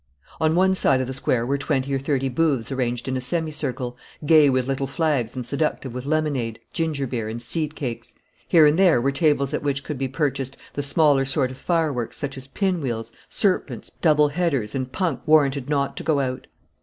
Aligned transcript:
On 0.39 0.55
one 0.55 0.73
side 0.73 0.99
of 0.99 1.05
the 1.05 1.13
Square 1.13 1.45
were 1.45 1.59
twenty 1.59 1.93
or 1.93 1.99
thirty 1.99 2.27
booths 2.27 2.71
arranged 2.71 3.07
in 3.07 3.15
a 3.15 3.21
semi 3.21 3.51
circle, 3.51 3.97
gay 4.25 4.49
with 4.49 4.65
little 4.67 4.87
flags 4.87 5.35
and 5.35 5.45
seductive 5.45 5.93
with 5.93 6.07
lemonade, 6.07 6.59
ginger 6.73 7.05
beer, 7.05 7.29
and 7.29 7.39
seedcakes. 7.39 8.15
Here 8.47 8.65
and 8.65 8.79
there 8.79 8.99
were 8.99 9.11
tables 9.11 9.53
at 9.53 9.61
which 9.61 9.83
could 9.83 9.99
be 9.99 10.07
purchased 10.07 10.57
the 10.73 10.81
smaller 10.81 11.23
sort 11.23 11.51
of 11.51 11.57
fireworks, 11.59 12.17
such 12.17 12.35
as 12.35 12.47
pin 12.47 12.81
wheels, 12.81 13.11
serpents, 13.29 13.91
double 14.01 14.29
headers, 14.29 14.73
and 14.73 14.91
punk 14.91 15.19
warranted 15.27 15.69
not 15.69 15.95
to 15.97 16.03
go 16.03 16.19
out. 16.19 16.47